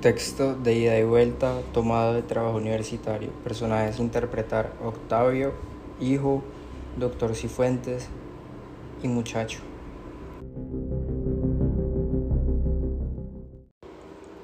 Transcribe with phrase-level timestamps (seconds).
[0.00, 3.28] Texto de ida y vuelta tomado de trabajo universitario.
[3.44, 5.52] Personajes interpretar Octavio,
[6.00, 6.42] hijo,
[6.96, 8.08] doctor Cifuentes
[9.02, 9.58] y muchacho.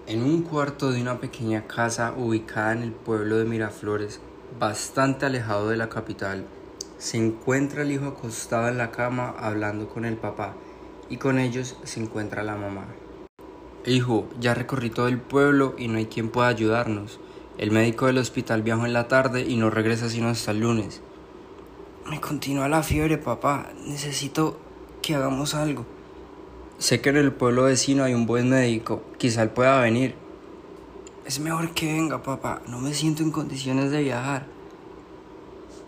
[0.06, 4.20] En un cuarto de una pequeña casa ubicada en el pueblo de Miraflores,
[4.60, 6.44] bastante alejado de la capital,
[6.98, 10.54] se encuentra el hijo acostado en la cama hablando con el papá
[11.08, 12.84] y con ellos se encuentra la mamá.
[13.86, 17.20] Hijo, ya recorrí todo el pueblo y no hay quien pueda ayudarnos.
[17.56, 21.00] El médico del hospital viajó en la tarde y no regresa sino hasta el lunes.
[22.10, 23.68] Me continúa la fiebre, papá.
[23.86, 24.58] Necesito
[25.02, 25.86] que hagamos algo.
[26.78, 29.02] Sé que en el pueblo vecino hay un buen médico.
[29.18, 30.16] Quizá él pueda venir.
[31.24, 32.62] Es mejor que venga, papá.
[32.68, 34.46] No me siento en condiciones de viajar.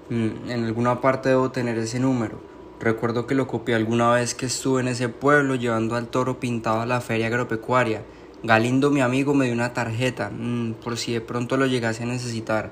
[0.09, 2.41] Mm, en alguna parte debo tener ese número.
[2.81, 6.81] Recuerdo que lo copié alguna vez que estuve en ese pueblo llevando al toro pintado
[6.81, 8.05] a la feria agropecuaria.
[8.45, 12.07] Galindo, mi amigo, me dio una tarjeta, mm, por si de pronto lo llegase a
[12.07, 12.71] necesitar.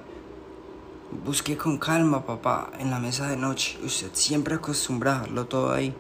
[1.25, 3.79] Busqué con calma, papá, en la mesa de noche.
[3.84, 5.93] Usted siempre acostumbra a dejarlo todo ahí.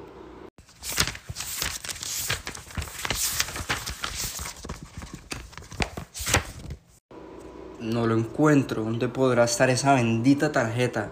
[7.80, 8.84] No lo encuentro.
[8.84, 11.10] ¿Dónde podrá estar esa bendita tarjeta?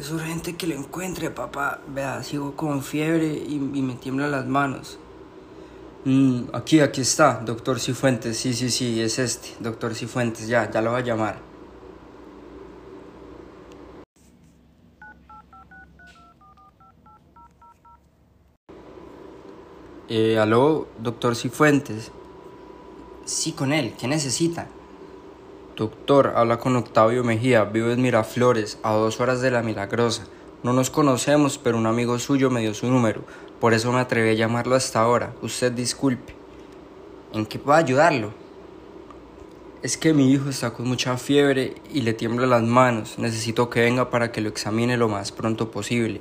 [0.00, 1.78] Es urgente que lo encuentre, papá.
[1.86, 4.98] Vea, sigo con fiebre y, me tiemblan las manos.
[6.06, 8.38] Mm, aquí, aquí está, doctor Cifuentes.
[8.38, 10.48] Sí, sí, sí, es este, doctor Cifuentes.
[10.48, 11.38] Ya, ya lo voy a llamar.
[20.08, 22.10] Eh, aló, doctor Cifuentes.
[23.26, 23.92] Sí, con él.
[24.00, 24.66] ¿Qué necesita?
[25.80, 30.24] Doctor, habla con Octavio Mejía, vivo en Miraflores, a dos horas de la Milagrosa.
[30.62, 33.22] No nos conocemos, pero un amigo suyo me dio su número,
[33.60, 35.32] por eso me atreví a llamarlo hasta ahora.
[35.40, 36.34] Usted disculpe.
[37.32, 38.34] ¿En qué puedo ayudarlo?
[39.82, 43.18] Es que mi hijo está con mucha fiebre y le tiembla las manos.
[43.18, 46.20] Necesito que venga para que lo examine lo más pronto posible.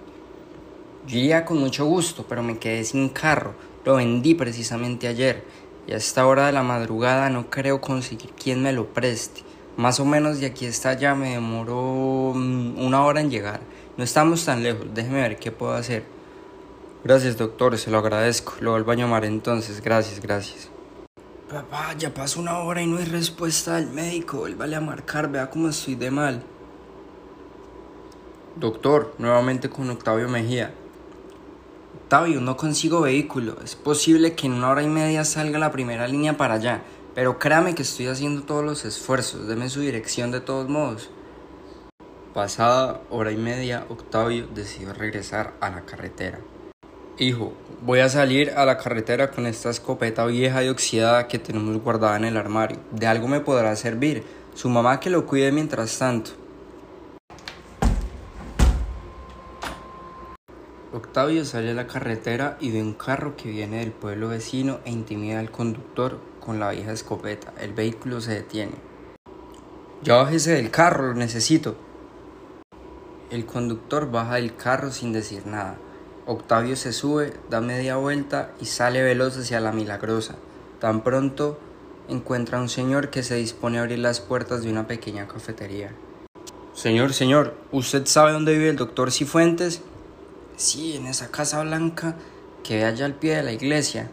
[1.06, 3.56] Yo iría con mucho gusto, pero me quedé sin carro.
[3.84, 5.44] Lo vendí precisamente ayer
[5.86, 9.49] y a esta hora de la madrugada no creo conseguir quien me lo preste.
[9.80, 13.62] Más o menos de aquí hasta allá me demoró mm, una hora en llegar.
[13.96, 16.04] No estamos tan lejos, déjeme ver qué puedo hacer.
[17.02, 18.56] Gracias, doctor, se lo agradezco.
[18.60, 19.80] Lo vuelvo a llamar entonces.
[19.80, 20.70] Gracias, gracias.
[21.50, 24.48] Papá, ya pasó una hora y no hay respuesta del médico.
[24.48, 26.44] Él vale a marcar, vea cómo estoy de mal.
[28.58, 30.74] Doctor, nuevamente con Octavio Mejía.
[32.04, 33.56] Octavio, no consigo vehículo.
[33.64, 36.84] Es posible que en una hora y media salga la primera línea para allá.
[37.20, 39.46] Pero créame que estoy haciendo todos los esfuerzos.
[39.46, 41.10] Deme su dirección de todos modos.
[42.34, 46.40] Pasada hora y media, Octavio decidió regresar a la carretera.
[47.18, 51.76] Hijo, voy a salir a la carretera con esta escopeta vieja y oxidada que tenemos
[51.84, 52.78] guardada en el armario.
[52.92, 54.24] De algo me podrá servir.
[54.56, 56.32] Su mamá que lo cuide mientras tanto.
[61.10, 64.92] Octavio sale a la carretera y ve un carro que viene del pueblo vecino e
[64.92, 67.52] intimida al conductor con la vieja escopeta.
[67.60, 68.76] El vehículo se detiene.
[70.04, 71.76] Ya bájese del carro, lo necesito.
[73.32, 75.78] El conductor baja del carro sin decir nada.
[76.28, 80.36] Octavio se sube, da media vuelta y sale veloz hacia la milagrosa.
[80.80, 81.58] Tan pronto
[82.08, 85.92] encuentra a un señor que se dispone a abrir las puertas de una pequeña cafetería.
[86.76, 89.82] Señor, señor, ¿usted sabe dónde vive el doctor Cifuentes?
[90.60, 92.18] Sí, en esa casa blanca
[92.66, 94.12] que ve allá al pie de la iglesia.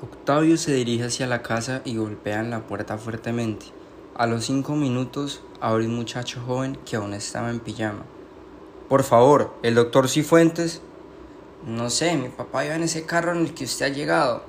[0.00, 3.66] Octavio se dirige hacia la casa y golpea en la puerta fuertemente.
[4.14, 8.04] A los cinco minutos abre un muchacho joven que aún estaba en pijama.
[8.88, 10.80] Por favor, ¿el doctor Cifuentes?
[11.66, 14.44] No sé, mi papá iba en ese carro en el que usted ha llegado.